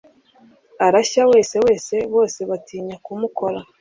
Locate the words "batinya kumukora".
2.49-3.59